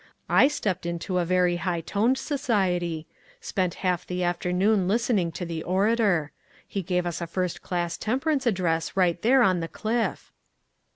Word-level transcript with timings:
I 0.29 0.47
stepped 0.47 0.87
into 0.87 1.23
very 1.23 1.57
high 1.57 1.81
toned 1.81 2.17
society; 2.17 3.05
spent 3.39 3.75
half 3.85 4.03
the 4.07 4.23
af 4.23 4.39
ternoon 4.39 4.87
listening 4.87 5.31
to 5.33 5.45
the 5.45 5.61
orator. 5.61 6.31
He 6.67 6.81
gave 6.81 7.05
us 7.05 7.21
a 7.21 7.27
first 7.27 7.61
class 7.61 7.97
temperance 7.99 8.47
address 8.47 8.97
right 8.97 9.21
there 9.21 9.43
on 9.43 9.59
the 9.59 9.67
cliff." 9.67 10.31